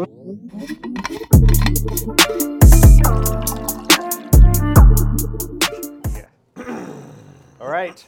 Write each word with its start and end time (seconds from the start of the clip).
All 0.00 0.06
right. 7.60 8.02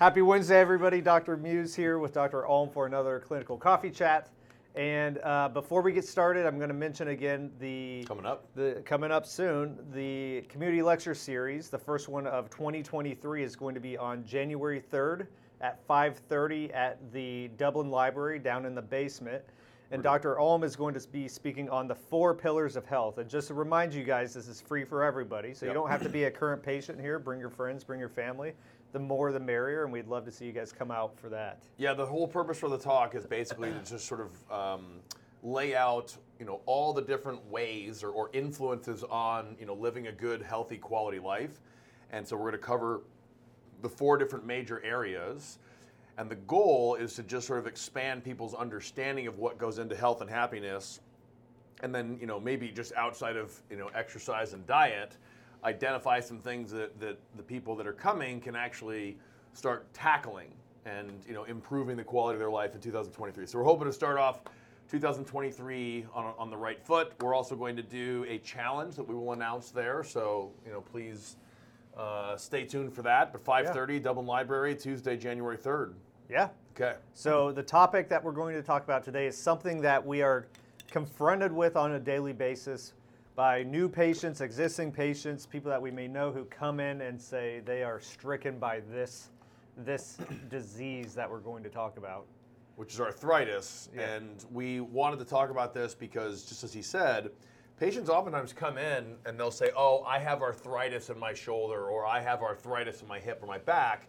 Happy 0.00 0.22
Wednesday, 0.22 0.58
everybody. 0.58 1.00
Dr. 1.00 1.36
Muse 1.36 1.76
here 1.76 2.00
with 2.00 2.12
Dr. 2.12 2.48
Ulm 2.48 2.70
for 2.70 2.86
another 2.86 3.20
clinical 3.20 3.56
coffee 3.56 3.90
chat. 3.90 4.28
And 4.74 5.18
uh, 5.22 5.48
before 5.50 5.82
we 5.82 5.92
get 5.92 6.04
started, 6.04 6.46
I'm 6.46 6.56
going 6.56 6.68
to 6.68 6.74
mention 6.74 7.08
again 7.08 7.52
the 7.60 8.04
Coming 8.08 8.26
up. 8.26 8.48
the 8.56 8.82
coming 8.84 9.12
up 9.12 9.24
soon 9.24 9.78
the 9.92 10.42
community 10.48 10.82
lecture 10.82 11.14
series. 11.14 11.68
The 11.68 11.78
first 11.78 12.08
one 12.08 12.26
of 12.26 12.50
2023 12.50 13.44
is 13.44 13.54
going 13.54 13.74
to 13.76 13.80
be 13.80 13.96
on 13.96 14.24
January 14.24 14.80
3rd 14.80 15.28
at 15.60 15.86
5:30 15.86 16.74
at 16.74 16.98
the 17.12 17.48
Dublin 17.56 17.88
Library 17.88 18.40
down 18.40 18.66
in 18.66 18.74
the 18.74 18.82
basement. 18.82 19.44
And 19.92 20.02
Dr. 20.02 20.40
Ulm 20.40 20.64
is 20.64 20.74
going 20.74 20.94
to 20.94 21.08
be 21.08 21.28
speaking 21.28 21.70
on 21.70 21.86
the 21.86 21.94
four 21.94 22.34
pillars 22.34 22.74
of 22.74 22.84
health. 22.84 23.18
And 23.18 23.30
just 23.30 23.48
to 23.48 23.54
remind 23.54 23.94
you 23.94 24.02
guys, 24.02 24.34
this 24.34 24.48
is 24.48 24.60
free 24.60 24.82
for 24.84 25.04
everybody, 25.04 25.54
so 25.54 25.66
you 25.66 25.72
don't 25.72 25.90
have 25.90 26.02
to 26.02 26.08
be 26.08 26.24
a 26.24 26.30
current 26.32 26.64
patient 26.64 27.00
here. 27.00 27.20
Bring 27.20 27.38
your 27.38 27.50
friends, 27.50 27.84
bring 27.84 28.00
your 28.00 28.08
family. 28.08 28.54
The 28.94 29.00
more, 29.00 29.32
the 29.32 29.40
merrier, 29.40 29.82
and 29.82 29.92
we'd 29.92 30.06
love 30.06 30.24
to 30.24 30.30
see 30.30 30.44
you 30.44 30.52
guys 30.52 30.70
come 30.70 30.92
out 30.92 31.18
for 31.18 31.28
that. 31.28 31.64
Yeah, 31.78 31.94
the 31.94 32.06
whole 32.06 32.28
purpose 32.28 32.60
for 32.60 32.68
the 32.68 32.78
talk 32.78 33.16
is 33.16 33.26
basically 33.26 33.72
to 33.72 33.80
just 33.84 34.06
sort 34.06 34.20
of 34.20 34.52
um, 34.52 34.84
lay 35.42 35.74
out, 35.74 36.16
you 36.38 36.46
know, 36.46 36.60
all 36.64 36.92
the 36.92 37.02
different 37.02 37.44
ways 37.50 38.04
or, 38.04 38.10
or 38.10 38.30
influences 38.32 39.02
on, 39.02 39.56
you 39.58 39.66
know, 39.66 39.74
living 39.74 40.06
a 40.06 40.12
good, 40.12 40.42
healthy, 40.42 40.78
quality 40.78 41.18
life. 41.18 41.60
And 42.12 42.24
so 42.24 42.36
we're 42.36 42.50
going 42.50 42.52
to 42.52 42.58
cover 42.58 43.00
the 43.82 43.88
four 43.88 44.16
different 44.16 44.46
major 44.46 44.80
areas. 44.84 45.58
And 46.16 46.30
the 46.30 46.36
goal 46.36 46.94
is 46.94 47.14
to 47.14 47.24
just 47.24 47.48
sort 47.48 47.58
of 47.58 47.66
expand 47.66 48.22
people's 48.22 48.54
understanding 48.54 49.26
of 49.26 49.40
what 49.40 49.58
goes 49.58 49.80
into 49.80 49.96
health 49.96 50.20
and 50.20 50.30
happiness. 50.30 51.00
And 51.82 51.92
then, 51.92 52.16
you 52.20 52.28
know, 52.28 52.38
maybe 52.38 52.68
just 52.68 52.92
outside 52.92 53.36
of, 53.36 53.60
you 53.68 53.76
know, 53.76 53.90
exercise 53.92 54.52
and 54.52 54.64
diet, 54.68 55.16
identify 55.64 56.20
some 56.20 56.38
things 56.38 56.70
that, 56.70 56.98
that 57.00 57.18
the 57.36 57.42
people 57.42 57.74
that 57.76 57.86
are 57.86 57.92
coming 57.92 58.40
can 58.40 58.54
actually 58.54 59.16
start 59.52 59.92
tackling 59.94 60.52
and, 60.84 61.10
you 61.26 61.32
know, 61.32 61.44
improving 61.44 61.96
the 61.96 62.04
quality 62.04 62.34
of 62.34 62.40
their 62.40 62.50
life 62.50 62.74
in 62.74 62.80
2023. 62.80 63.46
So 63.46 63.58
we're 63.58 63.64
hoping 63.64 63.86
to 63.86 63.92
start 63.92 64.18
off 64.18 64.40
2023 64.90 66.06
on, 66.14 66.34
on 66.38 66.50
the 66.50 66.56
right 66.56 66.84
foot. 66.84 67.12
We're 67.20 67.34
also 67.34 67.56
going 67.56 67.76
to 67.76 67.82
do 67.82 68.26
a 68.28 68.38
challenge 68.38 68.96
that 68.96 69.08
we 69.08 69.14
will 69.14 69.32
announce 69.32 69.70
there. 69.70 70.04
So, 70.04 70.52
you 70.66 70.72
know, 70.72 70.82
please 70.82 71.36
uh, 71.96 72.36
stay 72.36 72.64
tuned 72.64 72.92
for 72.92 73.02
that. 73.02 73.32
But 73.32 73.44
5:30 73.44 74.02
Dublin 74.02 74.26
Library, 74.26 74.74
Tuesday, 74.74 75.16
January 75.16 75.56
3rd. 75.56 75.94
Yeah. 76.28 76.48
Okay. 76.74 76.96
So 77.14 77.52
the 77.52 77.62
topic 77.62 78.08
that 78.08 78.22
we're 78.22 78.32
going 78.32 78.54
to 78.56 78.62
talk 78.62 78.84
about 78.84 79.04
today 79.04 79.26
is 79.26 79.38
something 79.38 79.80
that 79.82 80.04
we 80.04 80.22
are 80.22 80.46
confronted 80.90 81.52
with 81.52 81.76
on 81.76 81.92
a 81.92 82.00
daily 82.00 82.32
basis 82.32 82.92
by 83.36 83.62
new 83.64 83.88
patients, 83.88 84.40
existing 84.40 84.92
patients, 84.92 85.46
people 85.46 85.70
that 85.70 85.82
we 85.82 85.90
may 85.90 86.06
know 86.06 86.30
who 86.30 86.44
come 86.44 86.78
in 86.80 87.00
and 87.00 87.20
say 87.20 87.60
they 87.64 87.82
are 87.82 88.00
stricken 88.00 88.58
by 88.58 88.80
this 88.90 89.30
this 89.76 90.18
disease 90.50 91.14
that 91.14 91.28
we're 91.28 91.40
going 91.40 91.62
to 91.64 91.68
talk 91.68 91.96
about. 91.98 92.26
which 92.76 92.92
is 92.94 93.00
arthritis. 93.00 93.88
Yeah. 93.94 94.14
And 94.14 94.44
we 94.52 94.80
wanted 94.80 95.18
to 95.20 95.24
talk 95.24 95.50
about 95.50 95.74
this 95.74 95.94
because, 95.94 96.44
just 96.44 96.62
as 96.64 96.72
he 96.72 96.82
said, 96.82 97.30
patients 97.78 98.08
oftentimes 98.08 98.52
come 98.52 98.78
in 98.78 99.16
and 99.26 99.38
they'll 99.38 99.50
say, 99.50 99.70
Oh, 99.76 100.02
I 100.06 100.18
have 100.20 100.42
arthritis 100.42 101.10
in 101.10 101.18
my 101.18 101.34
shoulder, 101.34 101.86
or 101.88 102.06
I 102.06 102.20
have 102.20 102.42
arthritis 102.42 103.02
in 103.02 103.08
my 103.08 103.18
hip 103.18 103.40
or 103.42 103.46
my 103.46 103.58
back. 103.58 104.08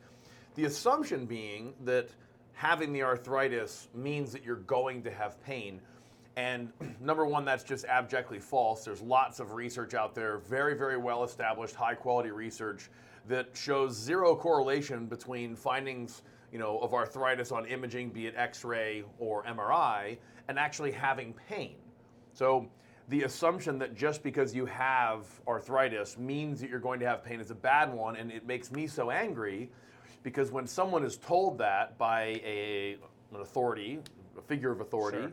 The 0.55 0.65
assumption 0.65 1.25
being 1.25 1.73
that 1.83 2.09
having 2.53 2.93
the 2.93 3.03
arthritis 3.03 3.89
means 3.93 4.31
that 4.31 4.43
you're 4.43 4.55
going 4.57 5.03
to 5.03 5.11
have 5.11 5.41
pain. 5.43 5.81
And 6.37 6.71
number 6.99 7.25
one, 7.25 7.45
that's 7.45 7.63
just 7.63 7.85
abjectly 7.85 8.39
false. 8.39 8.83
There's 8.83 9.01
lots 9.01 9.39
of 9.39 9.53
research 9.53 9.93
out 9.93 10.13
there, 10.13 10.39
very, 10.39 10.75
very 10.75 10.97
well 10.97 11.23
established, 11.23 11.75
high 11.75 11.95
quality 11.95 12.31
research 12.31 12.89
that 13.27 13.49
shows 13.53 13.95
zero 13.95 14.35
correlation 14.35 15.05
between 15.05 15.55
findings 15.55 16.23
you 16.51 16.59
know, 16.59 16.77
of 16.79 16.93
arthritis 16.93 17.51
on 17.51 17.65
imaging, 17.65 18.09
be 18.09 18.27
it 18.27 18.33
X-ray 18.37 19.03
or 19.19 19.43
MRI, 19.43 20.17
and 20.47 20.59
actually 20.59 20.91
having 20.91 21.33
pain. 21.49 21.75
So 22.33 22.69
the 23.09 23.23
assumption 23.23 23.77
that 23.79 23.95
just 23.95 24.23
because 24.23 24.55
you 24.55 24.65
have 24.65 25.25
arthritis 25.47 26.17
means 26.17 26.61
that 26.61 26.69
you're 26.69 26.79
going 26.79 26.99
to 26.99 27.05
have 27.05 27.23
pain 27.23 27.39
is 27.39 27.51
a 27.51 27.55
bad 27.55 27.93
one, 27.93 28.15
and 28.15 28.31
it 28.31 28.45
makes 28.45 28.71
me 28.71 28.87
so 28.87 29.11
angry 29.11 29.69
because 30.23 30.51
when 30.51 30.65
someone 30.65 31.03
is 31.03 31.17
told 31.17 31.57
that 31.57 31.97
by 31.97 32.41
a, 32.45 32.97
an 33.33 33.41
authority, 33.41 33.99
a 34.37 34.41
figure 34.41 34.71
of 34.71 34.81
authority, 34.81 35.19
Sure. 35.19 35.31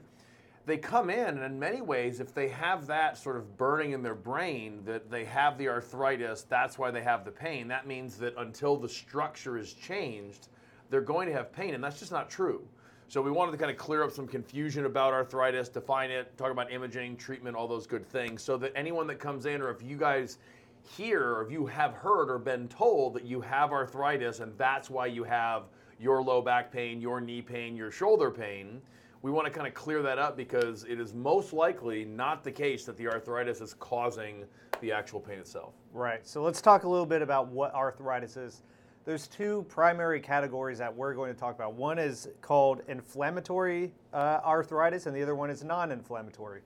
They 0.65 0.77
come 0.77 1.11
in, 1.11 1.27
and 1.27 1.43
in 1.43 1.59
many 1.59 1.81
ways, 1.81 2.21
if 2.21 2.33
they 2.33 2.49
have 2.49 2.87
that 2.87 3.19
sort 3.19 3.37
of 3.37 3.57
burning 3.57 3.93
in 3.93 4.03
their 4.03 4.15
brain 4.15 4.83
that 4.85 5.11
they 5.11 5.25
have 5.25 5.59
the 5.59 5.69
arthritis, 5.69 6.43
that's 6.43 6.79
why 6.79 6.91
they 6.91 7.03
have 7.03 7.25
the 7.25 7.33
pain, 7.33 7.67
that 7.69 7.87
means 7.87 8.17
that 8.19 8.35
until 8.39 8.77
the 8.77 8.89
structure 8.89 9.59
is 9.59 9.73
changed, 9.73 10.49
they're 10.89 11.01
going 11.01 11.27
to 11.27 11.33
have 11.33 11.53
pain, 11.53 11.75
and 11.75 11.83
that's 11.83 11.99
just 11.99 12.13
not 12.13 12.31
true. 12.31 12.63
So 13.09 13.21
we 13.21 13.31
wanted 13.31 13.53
to 13.53 13.59
kind 13.59 13.71
of 13.71 13.77
clear 13.77 14.05
up 14.05 14.13
some 14.13 14.29
confusion 14.29 14.87
about 14.87 15.13
arthritis, 15.13 15.69
define 15.69 16.11
it, 16.11 16.37
talk 16.39 16.51
about 16.51 16.73
imaging, 16.73 17.17
treatment, 17.17 17.57
all 17.57 17.67
those 17.67 17.87
good 17.87 18.07
things, 18.07 18.43
so 18.43 18.57
that 18.59 18.73
anyone 18.77 19.07
that 19.09 19.19
comes 19.19 19.47
in, 19.47 19.61
or 19.61 19.71
if 19.71 19.83
you 19.83 19.97
guys 19.97 20.39
hear, 20.83 21.35
or 21.35 21.45
if 21.45 21.51
you 21.51 21.67
have 21.67 21.93
heard 21.93 22.31
or 22.31 22.39
been 22.39 22.69
told 22.69 23.15
that 23.15 23.25
you 23.25 23.41
have 23.41 23.73
arthritis 23.73 24.41
and 24.41 24.57
that's 24.59 24.91
why 24.91 25.07
you 25.07 25.25
have 25.25 25.65
your 25.99 26.23
low 26.23 26.41
back 26.41 26.73
pain, 26.73 27.01
your 27.01 27.21
knee 27.21 27.43
pain, 27.43 27.77
your 27.77 27.91
shoulder 27.91 28.31
pain, 28.31 28.81
we 29.23 29.31
want 29.31 29.47
to 29.47 29.53
kind 29.53 29.67
of 29.67 29.75
clear 29.75 30.03
that 30.03 30.19
up 30.19 30.37
because 30.37 30.85
it 30.85 30.99
is 31.01 31.15
most 31.15 31.53
likely 31.53 32.05
not 32.05 32.43
the 32.43 32.51
case 32.51 32.85
that 32.87 32.97
the 32.97 33.07
arthritis 33.09 33.61
is 33.61 33.75
causing 33.75 34.45
the 34.81 34.91
actual 34.93 35.21
pain 35.21 35.39
itself. 35.39 35.75
Right. 35.93 36.27
So 36.27 36.43
let's 36.43 36.61
talk 36.61 36.83
a 36.85 36.89
little 36.89 37.07
bit 37.07 37.23
about 37.23 37.47
what 37.49 37.73
arthritis 37.75 38.37
is. 38.37 38.63
There's 39.05 39.27
two 39.29 39.65
primary 39.69 40.21
categories 40.21 40.79
that 40.79 40.95
we're 40.95 41.15
going 41.15 41.33
to 41.33 41.39
talk 41.39 41.55
about. 41.55 41.75
One 41.75 41.99
is 41.99 42.29
called 42.41 42.83
inflammatory 42.89 43.93
uh, 44.13 44.41
arthritis, 44.45 45.07
and 45.07 45.15
the 45.17 45.23
other 45.23 45.35
one 45.35 45.51
is 45.51 45.65
non-inflammatory 45.65 46.61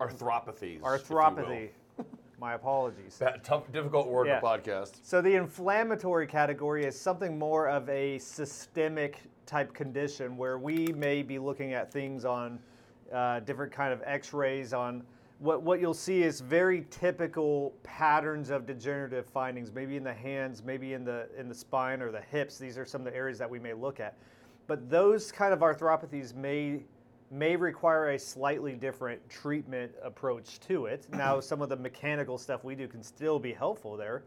Arthropathies. 0.00 0.62
if 0.62 0.62
you 0.62 0.80
will. 0.82 0.98
arthropathy. 0.98 1.68
My 2.40 2.54
apologies. 2.54 3.16
That 3.18 3.44
tough, 3.44 3.70
difficult 3.72 4.08
word 4.08 4.26
Yeah. 4.26 4.38
in 4.38 4.44
a 4.44 4.46
podcast. 4.46 4.96
So 5.02 5.22
the 5.22 5.34
inflammatory 5.36 6.26
category 6.26 6.84
is 6.84 6.98
something 7.00 7.38
more 7.38 7.68
of 7.68 7.88
a 7.88 8.18
systemic 8.18 9.22
type 9.46 9.72
condition 9.72 10.36
where 10.36 10.58
we 10.58 10.88
may 10.88 11.22
be 11.22 11.38
looking 11.38 11.72
at 11.72 11.92
things 11.92 12.24
on 12.24 12.58
uh, 13.12 13.40
different 13.40 13.72
kind 13.72 13.92
of 13.92 14.02
X-rays. 14.04 14.72
On 14.72 15.02
what 15.38 15.62
what 15.62 15.80
you'll 15.80 15.94
see 15.94 16.22
is 16.22 16.40
very 16.40 16.86
typical 16.90 17.72
patterns 17.82 18.50
of 18.50 18.66
degenerative 18.66 19.26
findings, 19.26 19.72
maybe 19.72 19.96
in 19.96 20.04
the 20.04 20.12
hands, 20.12 20.62
maybe 20.64 20.92
in 20.92 21.04
the 21.04 21.28
in 21.38 21.48
the 21.48 21.54
spine 21.54 22.02
or 22.02 22.10
the 22.10 22.20
hips. 22.20 22.58
These 22.58 22.76
are 22.76 22.84
some 22.84 23.00
of 23.00 23.04
the 23.06 23.16
areas 23.16 23.38
that 23.38 23.48
we 23.48 23.58
may 23.58 23.72
look 23.72 24.00
at. 24.00 24.16
But 24.66 24.90
those 24.90 25.30
kind 25.30 25.52
of 25.52 25.60
arthropathies 25.60 26.34
may 26.34 26.82
may 27.30 27.56
require 27.56 28.10
a 28.10 28.18
slightly 28.18 28.74
different 28.74 29.28
treatment 29.28 29.92
approach 30.02 30.60
to 30.60 30.86
it. 30.86 31.06
Now, 31.16 31.40
some 31.40 31.60
of 31.60 31.68
the 31.68 31.76
mechanical 31.76 32.38
stuff 32.38 32.64
we 32.64 32.74
do 32.74 32.86
can 32.86 33.02
still 33.02 33.38
be 33.38 33.52
helpful 33.52 33.96
there, 33.96 34.22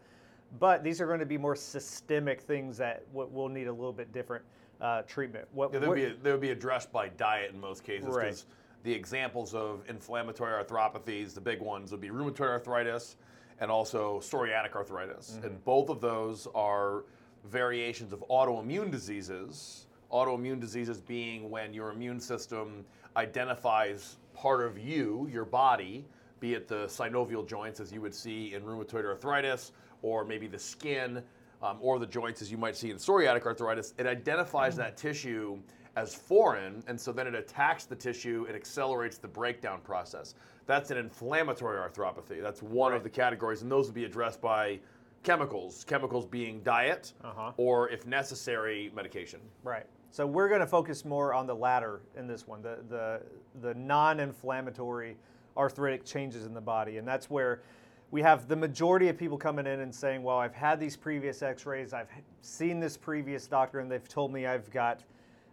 but 0.59 0.83
these 0.83 0.99
are 0.99 1.07
going 1.07 1.19
to 1.19 1.25
be 1.25 1.37
more 1.37 1.55
systemic 1.55 2.41
things 2.41 2.77
that 2.77 3.07
w- 3.13 3.29
will 3.31 3.47
need 3.47 3.67
a 3.67 3.71
little 3.71 3.93
bit 3.93 4.11
different 4.11 4.43
uh, 4.81 5.01
treatment. 5.03 5.47
What, 5.51 5.73
Yeah, 5.73 5.79
they 5.79 5.87
would 5.87 6.41
be 6.41 6.47
be 6.47 6.51
addressed 6.51 6.91
by 6.91 7.09
diet 7.09 7.51
in 7.53 7.59
most 7.59 7.83
cases 7.83 8.09
Right. 8.09 8.43
the 8.83 8.93
examples 8.93 9.53
of 9.53 9.83
inflammatory 9.89 10.51
arthropathies, 10.63 11.33
the 11.33 11.41
big 11.41 11.61
ones, 11.61 11.91
would 11.91 12.01
be 12.01 12.09
rheumatoid 12.09 12.49
arthritis 12.49 13.17
and 13.59 13.69
also 13.69 14.19
psoriatic 14.19 14.73
arthritis, 14.75 15.31
Mm-hmm. 15.35 15.45
and 15.47 15.65
both 15.65 15.89
of 15.89 15.99
those 15.99 16.47
are 16.55 17.03
variations 17.45 18.13
of 18.13 18.23
autoimmune 18.29 18.89
diseases. 18.91 19.85
Autoimmune 20.11 20.59
diseases 20.59 20.99
being 21.01 21.49
when 21.49 21.73
your 21.73 21.91
immune 21.91 22.19
system 22.19 22.85
identifies 23.17 24.17
part 24.33 24.61
of 24.65 24.77
you, 24.79 25.27
your 25.31 25.45
body, 25.45 26.05
be 26.39 26.53
it 26.53 26.67
the 26.69 26.85
synovial 26.87 27.45
joints 27.45 27.79
as 27.81 27.91
you 27.91 27.99
would 28.01 28.15
see 28.15 28.53
in 28.53 28.63
rheumatoid 28.63 29.03
arthritis, 29.05 29.73
or 30.01 30.23
maybe 30.23 30.47
the 30.47 30.57
skin, 30.57 31.21
um, 31.61 31.77
or 31.81 31.99
the 31.99 32.05
joints 32.07 32.41
as 32.41 32.51
you 32.51 32.57
might 32.57 32.75
see 32.75 32.89
in 32.91 32.97
psoriatic 32.97 33.45
arthritis. 33.45 33.93
It 33.97 34.07
identifies 34.07 34.75
that 34.77 34.97
tissue 34.97 35.59
as 35.95 36.13
foreign, 36.15 36.83
and 36.87 36.99
so 36.99 37.11
then 37.11 37.27
it 37.27 37.35
attacks 37.35 37.85
the 37.85 37.95
tissue, 37.95 38.45
it 38.47 38.55
accelerates 38.55 39.17
the 39.17 39.27
breakdown 39.27 39.81
process. 39.81 40.35
That's 40.65 40.91
an 40.91 40.97
inflammatory 40.97 41.77
arthropathy. 41.77 42.41
That's 42.41 42.61
one 42.61 42.93
of 42.93 43.03
the 43.03 43.09
categories, 43.09 43.63
and 43.63 43.71
those 43.71 43.87
would 43.87 43.95
be 43.95 44.05
addressed 44.05 44.39
by 44.39 44.79
chemicals, 45.23 45.83
chemicals 45.83 46.25
being 46.25 46.61
diet, 46.61 47.13
Uh-huh. 47.23 47.51
or 47.57 47.89
if 47.89 48.05
necessary, 48.05 48.91
medication. 48.95 49.41
Right. 49.63 49.85
So 50.11 50.25
we're 50.25 50.47
going 50.47 50.61
to 50.61 50.67
focus 50.67 51.03
more 51.05 51.33
on 51.33 51.45
the 51.45 51.55
latter 51.55 52.01
in 52.15 52.25
this 52.27 52.47
one, 52.47 52.61
the 52.61 52.79
the 52.87 53.21
the 53.61 53.73
non-inflammatory 53.75 55.17
arthritic 55.57 56.05
changes 56.05 56.45
in 56.45 56.53
the 56.53 56.61
body, 56.61 56.97
and 56.97 57.07
that's 57.07 57.29
where 57.29 57.61
we 58.11 58.21
have 58.21 58.47
the 58.47 58.55
majority 58.55 59.07
of 59.09 59.17
people 59.17 59.37
coming 59.37 59.67
in 59.67 59.81
and 59.81 59.93
saying, 59.93 60.23
"Well, 60.23 60.37
I've 60.37 60.55
had 60.55 60.79
these 60.79 60.97
previous 60.97 61.41
X-rays, 61.41 61.93
I've 61.93 62.09
seen 62.41 62.79
this 62.79 62.97
previous 62.97 63.47
doctor, 63.47 63.79
and 63.79 63.91
they've 63.91 64.07
told 64.07 64.33
me 64.33 64.45
I've 64.45 64.69
got 64.71 65.03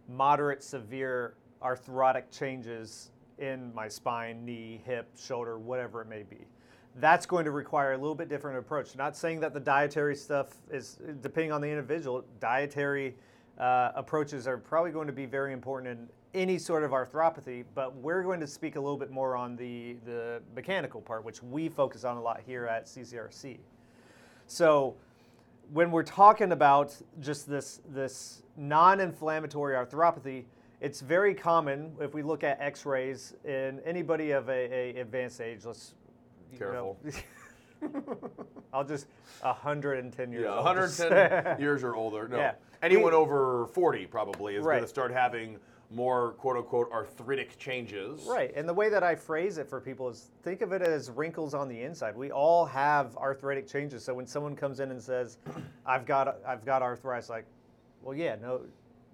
moderate 0.08 0.62
severe 0.62 1.34
arthrotic 1.60 2.30
changes 2.30 3.10
in 3.38 3.74
my 3.74 3.88
spine, 3.88 4.44
knee, 4.44 4.80
hip, 4.84 5.08
shoulder, 5.18 5.58
whatever 5.58 6.00
it 6.02 6.08
may 6.08 6.22
be. 6.22 6.46
That's 6.96 7.26
going 7.26 7.44
to 7.44 7.50
require 7.50 7.92
a 7.92 7.98
little 7.98 8.14
bit 8.14 8.28
different 8.28 8.58
approach. 8.58 8.96
Not 8.96 9.16
saying 9.16 9.40
that 9.40 9.52
the 9.52 9.60
dietary 9.60 10.16
stuff 10.16 10.54
is, 10.70 10.98
depending 11.20 11.52
on 11.52 11.60
the 11.60 11.68
individual, 11.68 12.24
dietary 12.40 13.14
uh, 13.58 13.92
approaches 13.94 14.46
are 14.46 14.56
probably 14.56 14.92
going 14.92 15.06
to 15.06 15.12
be 15.12 15.26
very 15.26 15.52
important 15.52 15.98
in 15.98 16.08
any 16.36 16.58
sort 16.58 16.84
of 16.84 16.90
arthropathy, 16.90 17.64
but 17.74 17.96
we're 17.96 18.22
going 18.22 18.38
to 18.40 18.46
speak 18.46 18.76
a 18.76 18.80
little 18.80 18.98
bit 18.98 19.10
more 19.10 19.34
on 19.34 19.56
the, 19.56 19.96
the 20.04 20.40
mechanical 20.54 21.00
part, 21.00 21.24
which 21.24 21.42
we 21.42 21.68
focus 21.68 22.04
on 22.04 22.18
a 22.18 22.22
lot 22.22 22.40
here 22.46 22.66
at 22.66 22.84
CCRC. 22.84 23.56
So 24.46 24.94
when 25.72 25.90
we're 25.90 26.02
talking 26.04 26.52
about 26.52 26.94
just 27.20 27.48
this, 27.48 27.80
this 27.88 28.42
non-inflammatory 28.56 29.74
arthropathy, 29.74 30.44
it's 30.82 31.00
very 31.00 31.34
common 31.34 31.90
if 32.00 32.12
we 32.12 32.22
look 32.22 32.44
at 32.44 32.60
x-rays 32.60 33.34
in 33.44 33.80
anybody 33.86 34.32
of 34.32 34.48
a, 34.50 34.92
a 34.96 35.00
advanced 35.00 35.40
age, 35.40 35.64
let's 35.64 35.94
you 36.52 36.60
know, 36.60 36.96
Careful. 37.82 38.30
I'll 38.74 38.84
just 38.84 39.06
110 39.40 40.32
years 40.32 40.42
Yeah, 40.44 40.54
old. 40.54 40.64
110 40.66 41.60
years 41.60 41.82
or 41.82 41.94
older. 41.94 42.28
No, 42.28 42.36
Yeah. 42.36 42.52
anyone 42.82 43.12
We- 43.12 43.16
over 43.18 43.66
40 43.72 44.06
probably 44.06 44.56
is 44.56 44.64
going 44.64 44.82
to 44.82 44.86
start 44.88 45.10
having 45.12 45.56
more 45.90 46.32
quote 46.32 46.56
unquote 46.56 46.90
arthritic 46.92 47.58
changes. 47.58 48.22
Right, 48.26 48.52
and 48.56 48.68
the 48.68 48.74
way 48.74 48.88
that 48.88 49.02
I 49.02 49.14
phrase 49.14 49.58
it 49.58 49.68
for 49.68 49.80
people 49.80 50.08
is 50.08 50.30
think 50.42 50.60
of 50.60 50.72
it 50.72 50.82
as 50.82 51.10
wrinkles 51.10 51.54
on 51.54 51.68
the 51.68 51.80
inside. 51.80 52.16
We 52.16 52.30
all 52.30 52.64
have 52.66 53.16
arthritic 53.16 53.66
changes. 53.68 54.04
So 54.04 54.14
when 54.14 54.26
someone 54.26 54.56
comes 54.56 54.80
in 54.80 54.90
and 54.90 55.02
says, 55.02 55.38
"I've 55.86 56.06
got 56.06 56.38
I've 56.46 56.64
got 56.64 56.82
arthritis," 56.82 57.30
like, 57.30 57.46
well, 58.02 58.16
yeah, 58.16 58.36
no, 58.40 58.62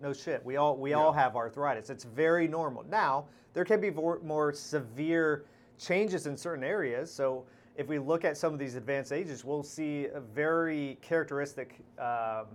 no 0.01 0.13
shit. 0.13 0.45
We 0.45 0.57
all 0.57 0.77
we 0.77 0.95
all 0.95 1.13
have 1.13 1.37
arthritis. 1.37 1.91
It's 1.91 2.05
very 2.05 2.49
normal. 2.49 2.85
Now 2.89 3.27
there 3.55 3.65
can 3.65 3.81
be 3.81 3.91
more, 3.91 4.21
more 4.23 4.53
severe 4.53 5.45
changes 5.79 6.27
in 6.27 6.37
certain 6.37 6.65
areas. 6.65 7.13
So 7.13 7.45
if 7.77 7.89
we 7.89 7.99
look 7.99 8.25
at 8.25 8.37
some 8.37 8.53
of 8.53 8.59
these 8.59 8.77
advanced 8.77 9.13
ages, 9.13 9.45
we'll 9.45 9.63
see 9.63 10.07
a 10.07 10.21
very 10.21 10.99
characteristic 11.03 11.81
um, 11.99 12.47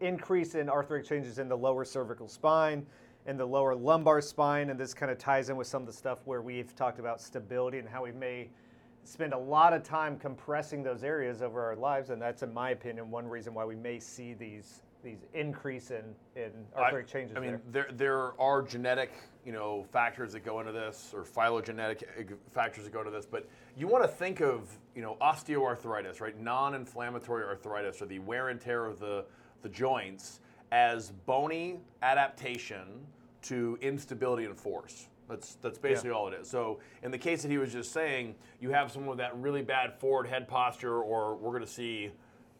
increase 0.00 0.54
in 0.54 0.68
arthritic 0.68 1.08
changes 1.08 1.38
in 1.38 1.48
the 1.48 1.56
lower 1.56 1.84
cervical 1.84 2.28
spine, 2.28 2.84
in 3.26 3.36
the 3.36 3.46
lower 3.46 3.74
lumbar 3.74 4.20
spine, 4.20 4.70
and 4.70 4.78
this 4.78 4.94
kind 4.94 5.10
of 5.10 5.18
ties 5.18 5.50
in 5.50 5.56
with 5.56 5.66
some 5.66 5.82
of 5.82 5.86
the 5.86 5.92
stuff 5.92 6.20
where 6.24 6.42
we've 6.42 6.74
talked 6.74 6.98
about 6.98 7.20
stability 7.20 7.78
and 7.78 7.88
how 7.88 8.04
we 8.04 8.12
may 8.12 8.48
spend 9.04 9.32
a 9.32 9.38
lot 9.38 9.72
of 9.72 9.82
time 9.82 10.18
compressing 10.18 10.82
those 10.82 11.04
areas 11.04 11.42
over 11.42 11.62
our 11.64 11.76
lives, 11.76 12.10
and 12.10 12.20
that's, 12.20 12.42
in 12.42 12.52
my 12.52 12.70
opinion, 12.70 13.10
one 13.10 13.26
reason 13.26 13.54
why 13.54 13.64
we 13.64 13.76
may 13.76 13.98
see 13.98 14.34
these 14.34 14.82
these 15.02 15.24
increase 15.34 15.92
in 15.92 16.02
in 16.34 16.50
arthritic 16.76 17.06
changes. 17.06 17.36
I 17.36 17.40
mean, 17.40 17.60
there. 17.68 17.86
there 17.88 17.92
there 17.92 18.40
are 18.40 18.62
genetic, 18.62 19.12
you 19.44 19.52
know, 19.52 19.84
factors 19.92 20.32
that 20.32 20.44
go 20.44 20.58
into 20.60 20.72
this, 20.72 21.12
or 21.14 21.24
phylogenetic 21.24 22.08
uh, 22.18 22.34
factors 22.52 22.84
that 22.84 22.92
go 22.92 23.00
into 23.00 23.12
this. 23.12 23.26
But 23.26 23.48
you 23.76 23.86
want 23.86 24.02
to 24.02 24.08
think 24.08 24.40
of, 24.40 24.76
you 24.96 25.02
know, 25.02 25.16
osteoarthritis, 25.20 26.20
right? 26.20 26.38
Non-inflammatory 26.40 27.44
arthritis, 27.44 28.02
or 28.02 28.06
the 28.06 28.18
wear 28.18 28.48
and 28.48 28.60
tear 28.60 28.86
of 28.86 28.98
the 28.98 29.24
the 29.62 29.68
joints, 29.68 30.40
as 30.72 31.12
bony 31.24 31.78
adaptation 32.02 33.06
to 33.48 33.78
instability 33.80 34.44
and 34.44 34.56
force. 34.56 35.08
That's 35.28 35.56
that's 35.56 35.78
basically 35.78 36.10
all 36.10 36.28
it 36.28 36.34
is. 36.34 36.48
So 36.48 36.78
in 37.02 37.10
the 37.10 37.18
case 37.18 37.42
that 37.42 37.50
he 37.50 37.58
was 37.58 37.72
just 37.72 37.92
saying, 37.92 38.34
you 38.60 38.70
have 38.70 38.92
someone 38.92 39.10
with 39.10 39.18
that 39.18 39.36
really 39.36 39.62
bad 39.62 39.94
forward 39.98 40.26
head 40.28 40.46
posture, 40.46 41.00
or 41.02 41.34
we're 41.34 41.50
going 41.50 41.64
to 41.64 41.70
see 41.70 42.10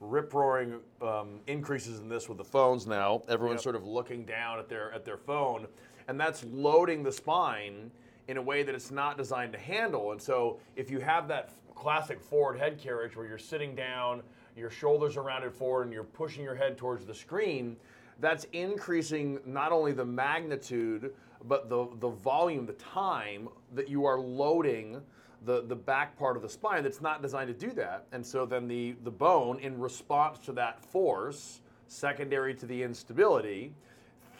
rip 0.00 0.34
roaring 0.34 0.80
um, 1.00 1.40
increases 1.46 2.00
in 2.00 2.08
this 2.08 2.28
with 2.28 2.38
the 2.38 2.44
phones 2.44 2.86
now. 2.86 3.22
Everyone's 3.28 3.58
Yep. 3.58 3.62
sort 3.62 3.76
of 3.76 3.84
looking 3.86 4.24
down 4.24 4.58
at 4.58 4.68
their 4.68 4.92
at 4.92 5.04
their 5.04 5.16
phone, 5.16 5.68
and 6.08 6.18
that's 6.18 6.44
loading 6.44 7.02
the 7.04 7.12
spine 7.12 7.90
in 8.28 8.36
a 8.36 8.42
way 8.42 8.64
that 8.64 8.74
it's 8.74 8.90
not 8.90 9.16
designed 9.16 9.52
to 9.52 9.58
handle. 9.58 10.10
And 10.10 10.20
so 10.20 10.58
if 10.74 10.90
you 10.90 10.98
have 10.98 11.28
that 11.28 11.44
f- 11.46 11.74
classic 11.76 12.20
forward 12.20 12.58
head 12.58 12.76
carriage 12.76 13.14
where 13.16 13.24
you're 13.24 13.38
sitting 13.38 13.76
down, 13.76 14.20
your 14.56 14.70
shoulders 14.70 15.16
are 15.16 15.22
rounded 15.22 15.52
forward, 15.54 15.84
and 15.84 15.92
you're 15.92 16.02
pushing 16.02 16.42
your 16.42 16.56
head 16.56 16.76
towards 16.76 17.06
the 17.06 17.14
screen, 17.14 17.76
that's 18.20 18.44
increasing 18.52 19.38
not 19.44 19.72
only 19.72 19.92
the 19.92 20.04
magnitude 20.04 21.14
but 21.44 21.68
the 21.68 21.88
the 22.00 22.08
volume, 22.08 22.66
the 22.66 22.72
time 22.74 23.48
that 23.74 23.88
you 23.88 24.04
are 24.04 24.18
loading 24.18 25.00
the, 25.44 25.62
the 25.62 25.76
back 25.76 26.18
part 26.18 26.36
of 26.36 26.42
the 26.42 26.48
spine 26.48 26.82
that's 26.82 27.00
not 27.00 27.22
designed 27.22 27.48
to 27.48 27.66
do 27.66 27.72
that. 27.74 28.06
And 28.12 28.24
so 28.24 28.46
then 28.46 28.66
the, 28.66 28.96
the 29.04 29.10
bone, 29.10 29.58
in 29.60 29.78
response 29.78 30.38
to 30.46 30.52
that 30.52 30.80
force, 30.80 31.60
secondary 31.86 32.54
to 32.54 32.66
the 32.66 32.82
instability, 32.82 33.72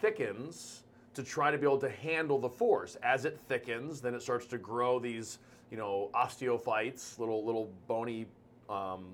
thickens 0.01 0.83
to 1.13 1.23
try 1.23 1.49
to 1.49 1.57
be 1.57 1.65
able 1.65 1.79
to 1.79 1.89
handle 1.89 2.39
the 2.39 2.49
force. 2.49 2.97
As 3.01 3.25
it 3.25 3.39
thickens, 3.47 4.01
then 4.01 4.13
it 4.13 4.21
starts 4.21 4.45
to 4.47 4.57
grow 4.57 4.99
these, 4.99 5.39
you 5.71 5.77
know, 5.77 6.09
osteophytes, 6.13 7.17
little 7.17 7.43
little 7.45 7.71
bony 7.87 8.27
um, 8.69 9.05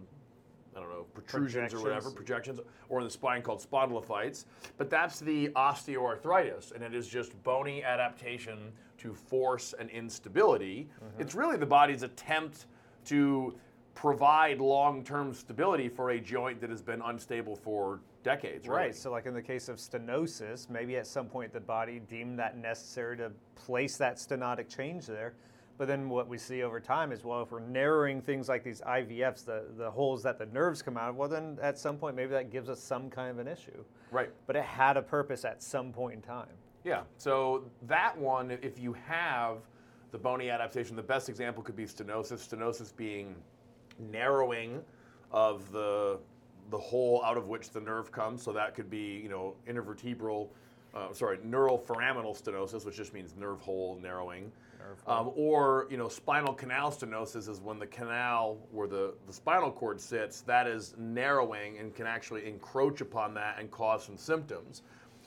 I 0.75 0.79
don't 0.79 0.89
know, 0.89 1.05
protrusions 1.13 1.73
or 1.73 1.81
whatever, 1.81 2.09
Projections. 2.09 2.59
or 2.89 2.99
in 2.99 3.05
the 3.05 3.11
spine 3.11 3.41
called 3.41 3.61
spondylophytes. 3.61 4.45
But 4.77 4.89
that's 4.89 5.19
the 5.19 5.49
osteoarthritis, 5.49 6.73
and 6.73 6.83
it 6.83 6.93
is 6.93 7.07
just 7.07 7.41
bony 7.43 7.83
adaptation 7.83 8.71
to 8.99 9.13
force 9.13 9.73
and 9.77 9.89
instability. 9.89 10.87
Mm-hmm. 11.03 11.21
It's 11.21 11.35
really 11.35 11.57
the 11.57 11.65
body's 11.65 12.03
attempt 12.03 12.65
to 13.05 13.55
provide 13.95 14.59
long-term 14.59 15.33
stability 15.33 15.87
for 15.87 16.11
a 16.11 16.19
joint 16.19 16.59
that 16.61 16.69
has 16.69 16.81
been 16.81 17.01
unstable 17.01 17.55
for 17.55 17.99
decades. 18.23 18.67
Right. 18.67 18.95
So, 18.95 19.11
like 19.11 19.25
in 19.25 19.33
the 19.33 19.41
case 19.41 19.69
of 19.69 19.77
stenosis, 19.77 20.69
maybe 20.69 20.97
at 20.97 21.05
some 21.05 21.27
point 21.27 21.53
the 21.53 21.59
body 21.59 22.01
deemed 22.09 22.39
that 22.39 22.57
necessary 22.57 23.17
to 23.17 23.31
place 23.55 23.97
that 23.97 24.15
stenotic 24.17 24.73
change 24.73 25.05
there. 25.05 25.33
But 25.77 25.87
then 25.87 26.07
what 26.07 26.27
we 26.27 26.37
see 26.37 26.61
over 26.61 26.79
time 26.79 27.11
is, 27.11 27.23
well, 27.23 27.41
if 27.41 27.51
we're 27.51 27.59
narrowing 27.59 28.21
things 28.21 28.47
like 28.47 28.63
these 28.63 28.81
IVFs, 28.81 29.43
the, 29.43 29.63
the 29.75 29.89
holes 29.89 30.21
that 30.23 30.37
the 30.37 30.45
nerves 30.47 30.81
come 30.81 30.97
out 30.97 31.09
of, 31.09 31.15
well, 31.15 31.27
then 31.27 31.57
at 31.61 31.79
some 31.79 31.97
point 31.97 32.15
maybe 32.15 32.31
that 32.31 32.51
gives 32.51 32.69
us 32.69 32.79
some 32.79 33.09
kind 33.09 33.31
of 33.31 33.39
an 33.39 33.47
issue. 33.47 33.83
Right. 34.11 34.29
But 34.45 34.55
it 34.55 34.63
had 34.63 34.97
a 34.97 35.01
purpose 35.01 35.45
at 35.45 35.63
some 35.63 35.91
point 35.91 36.15
in 36.15 36.21
time. 36.21 36.53
Yeah. 36.83 37.01
So 37.17 37.63
that 37.87 38.15
one, 38.17 38.51
if 38.51 38.77
you 38.79 38.93
have 39.07 39.57
the 40.11 40.17
bony 40.17 40.49
adaptation, 40.49 40.95
the 40.95 41.01
best 41.01 41.27
example 41.27 41.63
could 41.63 41.75
be 41.75 41.85
stenosis. 41.85 42.47
Stenosis 42.47 42.95
being 42.95 43.35
narrowing 44.11 44.81
of 45.31 45.71
the 45.71 46.19
the 46.69 46.77
hole 46.77 47.21
out 47.25 47.35
of 47.35 47.47
which 47.47 47.71
the 47.71 47.81
nerve 47.81 48.11
comes. 48.11 48.41
So 48.41 48.53
that 48.53 48.73
could 48.73 48.89
be, 48.89 49.19
you 49.21 49.29
know, 49.29 49.55
intervertebral, 49.67 50.47
uh, 50.93 51.11
sorry, 51.13 51.39
neural 51.43 51.79
foraminal 51.79 52.39
stenosis, 52.39 52.85
which 52.85 52.95
just 52.95 53.13
means 53.13 53.35
nerve 53.35 53.61
hole 53.61 53.97
narrowing. 54.01 54.51
Nerve 54.79 55.01
Um, 55.07 55.31
or 55.35 55.87
you 55.89 55.97
know, 55.97 56.07
spinal 56.07 56.53
canal 56.53 56.91
stenosis 56.91 57.49
is 57.49 57.59
when 57.61 57.79
the 57.79 57.87
canal 57.87 58.57
where 58.71 58.87
the, 58.87 59.13
the 59.25 59.33
spinal 59.33 59.71
cord 59.71 59.99
sits 59.99 60.41
that 60.41 60.67
is 60.67 60.93
narrowing 60.97 61.77
and 61.79 61.95
can 61.95 62.05
actually 62.05 62.45
encroach 62.47 63.01
upon 63.01 63.33
that 63.35 63.57
and 63.59 63.71
cause 63.71 64.03
some 64.03 64.17
symptoms. 64.17 64.83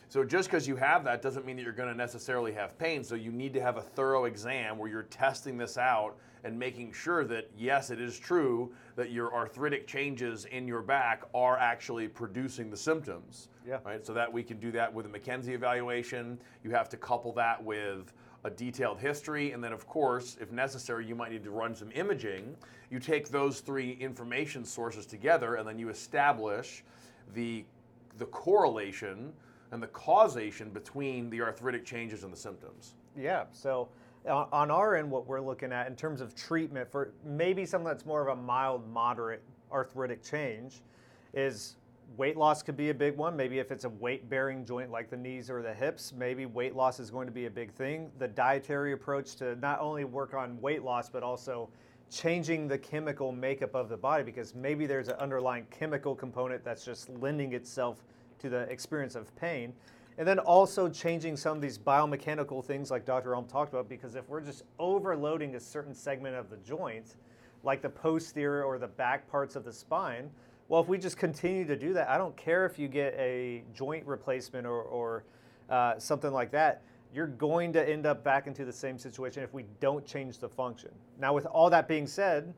So 0.08 0.22
just 0.22 0.48
because 0.48 0.68
you 0.68 0.76
have 0.76 1.04
that 1.04 1.20
doesn't 1.20 1.44
mean 1.44 1.56
that 1.56 1.62
you're 1.62 1.72
going 1.72 1.88
to 1.88 1.96
necessarily 1.96 2.52
have 2.52 2.78
pain. 2.78 3.02
So 3.02 3.16
you 3.16 3.32
need 3.32 3.52
to 3.54 3.60
have 3.60 3.76
a 3.76 3.82
thorough 3.82 4.26
exam 4.26 4.78
where 4.78 4.88
you're 4.88 5.02
testing 5.04 5.58
this 5.58 5.76
out 5.76 6.16
and 6.44 6.56
making 6.56 6.92
sure 6.92 7.24
that 7.24 7.50
yes, 7.58 7.90
it 7.90 8.00
is 8.00 8.18
true 8.18 8.72
that 8.94 9.10
your 9.10 9.34
arthritic 9.34 9.88
changes 9.88 10.44
in 10.44 10.68
your 10.68 10.80
back 10.80 11.24
are 11.34 11.58
actually 11.58 12.06
producing 12.06 12.70
the 12.70 12.76
symptoms. 12.76 13.48
Yeah. 13.66 13.78
Right. 13.84 14.06
So 14.06 14.14
that 14.14 14.32
we 14.32 14.44
can 14.44 14.60
do 14.60 14.70
that 14.72 14.92
with 14.94 15.06
a 15.06 15.08
McKenzie 15.08 15.48
evaluation. 15.48 16.38
You 16.62 16.70
have 16.70 16.88
to 16.90 16.96
couple 16.96 17.32
that 17.32 17.62
with 17.62 18.12
a 18.44 18.50
detailed 18.50 19.00
history, 19.00 19.50
and 19.50 19.64
then, 19.64 19.72
of 19.72 19.88
course, 19.88 20.36
if 20.40 20.52
necessary, 20.52 21.04
you 21.04 21.16
might 21.16 21.32
need 21.32 21.42
to 21.42 21.50
run 21.50 21.74
some 21.74 21.90
imaging. 21.92 22.54
You 22.90 23.00
take 23.00 23.28
those 23.28 23.58
three 23.58 23.94
information 23.94 24.64
sources 24.64 25.04
together, 25.04 25.56
and 25.56 25.66
then 25.66 25.80
you 25.80 25.88
establish 25.88 26.84
the 27.34 27.64
the 28.18 28.26
correlation 28.26 29.32
and 29.72 29.82
the 29.82 29.88
causation 29.88 30.70
between 30.70 31.30
the 31.30 31.40
arthritic 31.40 31.84
changes 31.84 32.24
and 32.24 32.32
the 32.32 32.36
symptoms. 32.36 32.94
Yeah. 33.16 33.44
So 33.52 33.88
on 34.26 34.48
on 34.52 34.70
our 34.70 34.96
end, 34.96 35.10
what 35.10 35.26
we're 35.26 35.40
looking 35.40 35.72
at 35.72 35.86
in 35.86 35.96
terms 35.96 36.20
of 36.20 36.34
treatment 36.34 36.90
for 36.90 37.12
maybe 37.24 37.66
something 37.66 37.86
that's 37.86 38.06
more 38.06 38.26
of 38.26 38.38
a 38.38 38.40
mild, 38.40 38.88
moderate 38.92 39.42
arthritic 39.72 40.22
change 40.22 40.82
is 41.34 41.76
weight 42.16 42.36
loss 42.36 42.62
could 42.62 42.76
be 42.76 42.90
a 42.90 42.94
big 42.94 43.16
one. 43.16 43.36
Maybe 43.36 43.58
if 43.58 43.70
it's 43.70 43.84
a 43.84 43.88
weight 43.88 44.28
bearing 44.30 44.64
joint 44.64 44.90
like 44.90 45.10
the 45.10 45.16
knees 45.16 45.50
or 45.50 45.62
the 45.62 45.74
hips, 45.74 46.12
maybe 46.16 46.46
weight 46.46 46.74
loss 46.74 47.00
is 47.00 47.10
going 47.10 47.26
to 47.26 47.32
be 47.32 47.46
a 47.46 47.50
big 47.50 47.72
thing. 47.72 48.10
The 48.18 48.28
dietary 48.28 48.92
approach 48.92 49.36
to 49.36 49.56
not 49.56 49.80
only 49.80 50.04
work 50.04 50.34
on 50.34 50.60
weight 50.60 50.82
loss, 50.82 51.08
but 51.08 51.22
also 51.22 51.68
changing 52.10 52.68
the 52.68 52.78
chemical 52.78 53.32
makeup 53.32 53.74
of 53.74 53.88
the 53.88 53.96
body 53.96 54.22
because 54.22 54.54
maybe 54.54 54.86
there's 54.86 55.08
an 55.08 55.16
underlying 55.16 55.66
chemical 55.70 56.14
component 56.14 56.64
that's 56.64 56.84
just 56.84 57.08
lending 57.08 57.52
itself 57.52 58.04
to 58.40 58.48
the 58.48 58.60
experience 58.62 59.14
of 59.14 59.34
pain. 59.36 59.72
And 60.18 60.26
then 60.26 60.38
also 60.38 60.88
changing 60.88 61.36
some 61.36 61.56
of 61.56 61.62
these 61.62 61.78
biomechanical 61.78 62.64
things 62.64 62.90
like 62.90 63.04
Dr. 63.04 63.34
Ulm 63.34 63.46
talked 63.46 63.72
about, 63.72 63.88
because 63.88 64.14
if 64.14 64.28
we're 64.28 64.40
just 64.40 64.64
overloading 64.78 65.56
a 65.56 65.60
certain 65.60 65.94
segment 65.94 66.36
of 66.36 66.48
the 66.48 66.56
joint, 66.58 67.16
like 67.62 67.82
the 67.82 67.90
posterior 67.90 68.64
or 68.64 68.78
the 68.78 68.88
back 68.88 69.28
parts 69.30 69.56
of 69.56 69.64
the 69.64 69.72
spine, 69.72 70.30
well, 70.68 70.80
if 70.80 70.88
we 70.88 70.98
just 70.98 71.16
continue 71.16 71.64
to 71.66 71.76
do 71.76 71.92
that, 71.92 72.08
I 72.08 72.18
don't 72.18 72.36
care 72.36 72.64
if 72.66 72.78
you 72.78 72.88
get 72.88 73.14
a 73.14 73.62
joint 73.74 74.06
replacement 74.06 74.66
or, 74.66 74.82
or 74.82 75.24
uh, 75.68 75.98
something 75.98 76.32
like 76.32 76.50
that, 76.52 76.82
you're 77.14 77.26
going 77.26 77.72
to 77.72 77.88
end 77.88 78.04
up 78.04 78.24
back 78.24 78.46
into 78.46 78.64
the 78.64 78.72
same 78.72 78.98
situation 78.98 79.42
if 79.42 79.54
we 79.54 79.64
don't 79.80 80.04
change 80.04 80.38
the 80.38 80.48
function. 80.48 80.90
Now, 81.18 81.34
with 81.34 81.46
all 81.46 81.70
that 81.70 81.88
being 81.88 82.06
said, 82.06 82.52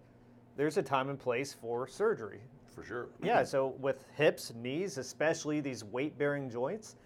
there's 0.57 0.77
a 0.77 0.83
time 0.83 1.11
and 1.11 1.19
place 1.19 1.53
for 1.53 1.87
surgery. 1.87 2.41
For 2.75 2.85
sure. 2.85 3.09
Yeah, 3.23 3.45
so 3.45 3.75
with 3.81 4.05
hips, 4.17 4.53
knees, 4.55 4.99
especially 4.99 5.61
these 5.61 5.85
weight 5.85 6.17
bearing 6.19 6.51
joints, 6.51 6.97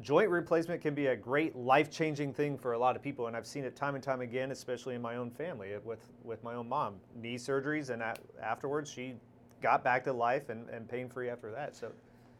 joint 0.00 0.30
replacement 0.30 0.80
can 0.80 0.94
be 0.94 1.06
a 1.06 1.16
great 1.16 1.56
life 1.56 1.90
changing 1.90 2.32
thing 2.32 2.58
for 2.58 2.72
a 2.72 2.78
lot 2.78 2.96
of 2.96 3.02
people. 3.02 3.26
And 3.26 3.36
I've 3.36 3.46
seen 3.46 3.64
it 3.64 3.76
time 3.76 3.94
and 3.94 4.02
time 4.02 4.20
again, 4.20 4.50
especially 4.50 4.94
in 4.94 5.02
my 5.02 5.16
own 5.16 5.30
family 5.30 5.72
with, 5.84 6.10
with 6.24 6.42
my 6.42 6.54
own 6.54 6.68
mom. 6.68 6.96
Knee 7.20 7.36
surgeries, 7.36 7.90
and 7.90 8.02
afterwards, 8.42 8.90
she 8.90 9.14
got 9.62 9.82
back 9.82 10.04
to 10.04 10.12
life 10.12 10.48
and, 10.48 10.68
and 10.70 10.88
pain 10.88 11.08
free 11.08 11.30
after 11.30 11.50
that. 11.50 11.76
So, 11.76 11.92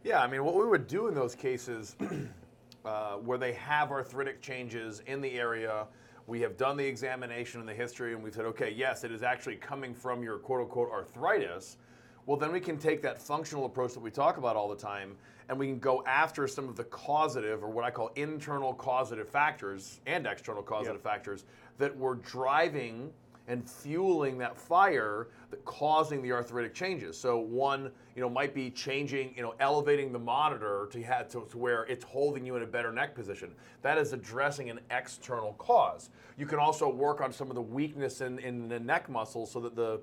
yeah, 0.05 0.23
I 0.23 0.27
mean, 0.27 0.45
what 0.45 0.55
we 0.55 0.67
would 0.67 0.87
do 0.87 1.09
in 1.09 1.15
those 1.15 1.35
cases 1.35 1.97
uh, 2.85 3.15
where 3.17 3.39
they 3.39 3.53
have 3.55 3.91
arthritic 3.91 4.41
changes 4.43 5.03
in 5.07 5.21
the 5.21 5.39
area, 5.39 5.87
we 6.27 6.41
have 6.41 6.57
done 6.57 6.77
the 6.77 6.85
examination 6.85 7.61
and 7.61 7.69
the 7.69 7.75
history, 7.75 8.13
and 8.13 8.23
we've 8.23 8.35
said, 8.35 8.45
okay, 8.45 8.71
yes, 8.71 9.05
it 9.05 9.13
is 9.13 9.23
actually 9.23 9.57
coming 9.57 9.95
from 9.95 10.23
your 10.23 10.39
quote 10.39 10.61
unquote 10.61 10.91
arthritis. 10.91 11.79
Well, 12.27 12.37
then 12.37 12.53
we 12.53 12.61
can 12.61 12.77
take 12.77 13.03
that 13.03 13.23
functional 13.23 13.67
approach 13.67 13.95
that 13.95 14.01
we 14.01 14.11
talk 14.11 14.37
about 14.37 14.57
all 14.57 14.69
the 14.69 14.77
time 14.77 15.17
and 15.49 15.57
we 15.57 15.67
can 15.67 15.79
go 15.79 16.03
after 16.07 16.49
some 16.49 16.69
of 16.69 16.75
the 16.75 16.85
causative 16.85 17.63
or 17.63 17.69
what 17.69 17.85
I 17.85 17.91
call 17.91 18.11
internal 18.17 18.75
causative 18.75 19.29
factors 19.29 20.01
and 20.07 20.27
external 20.27 20.63
causative 20.63 20.97
yep. 20.97 21.05
factors 21.05 21.45
that 21.79 21.97
were 21.97 22.17
driving 22.17 23.13
and 23.49 23.69
fueling 23.71 24.39
that 24.39 24.59
fire 24.59 25.29
that 25.51 25.65
causing 25.65 26.21
the 26.21 26.33
arthritic 26.33 26.75
changes. 26.75 27.17
So 27.17 27.39
one, 27.39 27.93
you 28.17 28.21
know, 28.21 28.29
might 28.29 28.55
be 28.55 28.71
changing, 28.71 29.33
you 29.37 29.43
know, 29.43 29.55
elevating 29.61 30.13
the 30.13 30.19
monitor 30.19 30.89
to, 30.91 31.03
have 31.05 31.29
to, 31.29 31.47
to 31.49 31.59
where 31.59 31.85
it's 31.85 32.05
holding 32.05 32.45
you 32.45 32.57
in 32.57 32.63
a 32.63 32.67
better 32.67 32.91
neck 32.91 33.15
position. 33.15 33.53
That 33.83 33.99
is 33.99 34.13
addressing 34.13 34.69
an 34.69 34.81
external 34.91 35.53
cause. 35.55 36.11
You 36.37 36.47
can 36.47 36.59
also 36.59 36.89
work 36.89 37.21
on 37.21 37.33
some 37.33 37.51
of 37.51 37.55
the 37.55 37.63
weakness 37.63 38.21
in, 38.21 38.41
in 38.41 38.69
the 38.69 38.81
neck 38.81 39.09
muscles 39.09 39.53
so 39.53 39.61
that 39.61 39.77
the 39.77 40.01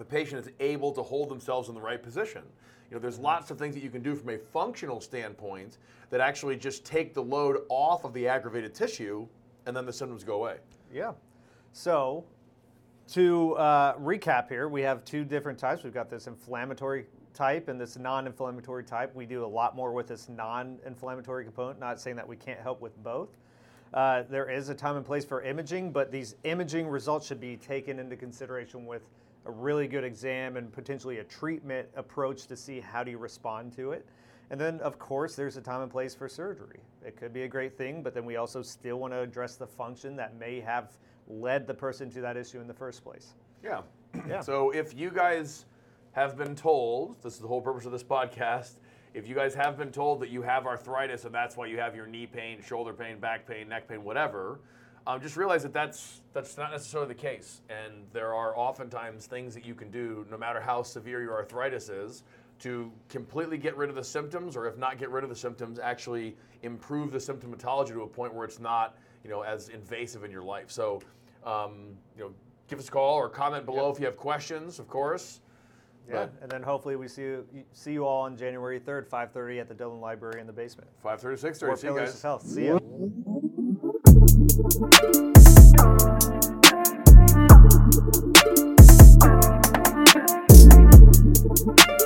the 0.00 0.04
patient 0.06 0.46
is 0.46 0.50
able 0.60 0.92
to 0.92 1.02
hold 1.02 1.28
themselves 1.28 1.68
in 1.68 1.74
the 1.74 1.80
right 1.80 2.02
position. 2.02 2.40
You 2.90 2.96
know, 2.96 3.00
there's 3.02 3.18
lots 3.18 3.50
of 3.50 3.58
things 3.58 3.74
that 3.74 3.82
you 3.82 3.90
can 3.90 4.02
do 4.02 4.16
from 4.16 4.30
a 4.30 4.38
functional 4.38 4.98
standpoint 4.98 5.76
that 6.08 6.22
actually 6.22 6.56
just 6.56 6.86
take 6.86 7.12
the 7.12 7.22
load 7.22 7.58
off 7.68 8.04
of 8.04 8.14
the 8.14 8.26
aggravated 8.26 8.74
tissue, 8.74 9.28
and 9.66 9.76
then 9.76 9.84
the 9.84 9.92
symptoms 9.92 10.24
go 10.24 10.36
away. 10.36 10.56
Yeah. 10.90 11.12
So, 11.74 12.24
to 13.08 13.52
uh, 13.56 13.98
recap 13.98 14.48
here, 14.48 14.68
we 14.68 14.80
have 14.80 15.04
two 15.04 15.22
different 15.22 15.58
types. 15.58 15.84
We've 15.84 15.92
got 15.92 16.08
this 16.08 16.26
inflammatory 16.26 17.04
type 17.34 17.68
and 17.68 17.78
this 17.78 17.98
non-inflammatory 17.98 18.84
type. 18.84 19.14
We 19.14 19.26
do 19.26 19.44
a 19.44 19.46
lot 19.46 19.76
more 19.76 19.92
with 19.92 20.08
this 20.08 20.30
non-inflammatory 20.30 21.44
component. 21.44 21.78
Not 21.78 22.00
saying 22.00 22.16
that 22.16 22.26
we 22.26 22.36
can't 22.36 22.60
help 22.60 22.80
with 22.80 22.96
both. 23.02 23.36
Uh, 23.92 24.22
there 24.30 24.48
is 24.48 24.70
a 24.70 24.74
time 24.74 24.96
and 24.96 25.04
place 25.04 25.26
for 25.26 25.42
imaging, 25.42 25.92
but 25.92 26.10
these 26.10 26.36
imaging 26.44 26.88
results 26.88 27.26
should 27.26 27.40
be 27.40 27.58
taken 27.58 27.98
into 27.98 28.16
consideration 28.16 28.86
with 28.86 29.02
a 29.46 29.50
really 29.50 29.88
good 29.88 30.04
exam 30.04 30.56
and 30.56 30.72
potentially 30.72 31.18
a 31.18 31.24
treatment 31.24 31.88
approach 31.96 32.46
to 32.46 32.56
see 32.56 32.80
how 32.80 33.02
do 33.02 33.10
you 33.10 33.18
respond 33.18 33.72
to 33.74 33.92
it. 33.92 34.06
And 34.50 34.60
then, 34.60 34.80
of 34.80 34.98
course, 34.98 35.36
there's 35.36 35.56
a 35.56 35.60
time 35.60 35.82
and 35.82 35.90
place 35.90 36.14
for 36.14 36.28
surgery. 36.28 36.80
It 37.06 37.16
could 37.16 37.32
be 37.32 37.42
a 37.42 37.48
great 37.48 37.78
thing, 37.78 38.02
but 38.02 38.14
then 38.14 38.24
we 38.24 38.36
also 38.36 38.62
still 38.62 38.98
want 38.98 39.12
to 39.12 39.20
address 39.20 39.56
the 39.56 39.66
function 39.66 40.16
that 40.16 40.36
may 40.38 40.60
have 40.60 40.98
led 41.28 41.66
the 41.66 41.74
person 41.74 42.10
to 42.10 42.20
that 42.20 42.36
issue 42.36 42.60
in 42.60 42.66
the 42.66 42.74
first 42.74 43.04
place. 43.04 43.34
Yeah. 43.62 43.82
yeah. 44.28 44.40
So 44.40 44.70
if 44.70 44.92
you 44.92 45.10
guys 45.10 45.66
have 46.12 46.36
been 46.36 46.56
told, 46.56 47.22
this 47.22 47.34
is 47.34 47.40
the 47.40 47.46
whole 47.46 47.60
purpose 47.60 47.86
of 47.86 47.92
this 47.92 48.02
podcast, 48.02 48.80
if 49.14 49.28
you 49.28 49.34
guys 49.34 49.54
have 49.54 49.76
been 49.76 49.90
told 49.90 50.20
that 50.20 50.30
you 50.30 50.42
have 50.42 50.66
arthritis 50.66 51.24
and 51.24 51.34
that's 51.34 51.56
why 51.56 51.66
you 51.66 51.78
have 51.78 51.94
your 51.94 52.06
knee 52.06 52.26
pain, 52.26 52.60
shoulder 52.62 52.92
pain, 52.92 53.18
back 53.18 53.46
pain, 53.46 53.68
neck 53.68 53.88
pain, 53.88 54.04
whatever, 54.04 54.60
um, 55.06 55.20
just 55.20 55.36
realize 55.36 55.62
that 55.62 55.72
that's 55.72 56.20
that's 56.32 56.56
not 56.56 56.70
necessarily 56.70 57.08
the 57.08 57.20
case, 57.20 57.62
and 57.68 58.04
there 58.12 58.34
are 58.34 58.56
oftentimes 58.56 59.26
things 59.26 59.54
that 59.54 59.64
you 59.64 59.74
can 59.74 59.90
do, 59.90 60.26
no 60.30 60.36
matter 60.36 60.60
how 60.60 60.82
severe 60.82 61.22
your 61.22 61.34
arthritis 61.34 61.88
is, 61.88 62.22
to 62.60 62.92
completely 63.08 63.58
get 63.58 63.76
rid 63.76 63.88
of 63.88 63.96
the 63.96 64.04
symptoms, 64.04 64.56
or 64.56 64.66
if 64.66 64.76
not 64.76 64.98
get 64.98 65.10
rid 65.10 65.24
of 65.24 65.30
the 65.30 65.36
symptoms, 65.36 65.78
actually 65.78 66.36
improve 66.62 67.10
the 67.10 67.18
symptomatology 67.18 67.88
to 67.88 68.02
a 68.02 68.06
point 68.06 68.34
where 68.34 68.44
it's 68.44 68.60
not, 68.60 68.96
you 69.24 69.30
know, 69.30 69.42
as 69.42 69.70
invasive 69.70 70.24
in 70.24 70.30
your 70.30 70.42
life. 70.42 70.70
So, 70.70 71.00
um, 71.44 71.96
you 72.16 72.24
know, 72.24 72.32
give 72.68 72.78
us 72.78 72.88
a 72.88 72.90
call 72.90 73.16
or 73.16 73.28
comment 73.28 73.64
below 73.64 73.86
yep. 73.86 73.94
if 73.94 74.00
you 74.00 74.06
have 74.06 74.16
questions, 74.16 74.78
of 74.78 74.88
course. 74.88 75.40
Yeah, 76.08 76.26
but, 76.26 76.32
and 76.42 76.50
then 76.50 76.62
hopefully 76.62 76.96
we 76.96 77.08
see 77.08 77.22
you, 77.22 77.46
see 77.72 77.92
you 77.92 78.04
all 78.04 78.22
on 78.22 78.36
January 78.36 78.80
3rd, 78.80 79.08
5:30 79.08 79.60
at 79.60 79.68
the 79.68 79.74
Dublin 79.74 80.00
Library 80.00 80.40
in 80.40 80.46
the 80.46 80.52
basement. 80.52 80.88
5:30 81.04 81.38
6:30. 81.38 81.78
See 81.78 81.86
you 81.86 81.96
guys. 81.96 82.14
Of 82.14 82.22
health. 82.22 82.46
See 82.46 82.66
you. 82.66 83.46
Thank 84.52 84.80
you. 91.88 91.99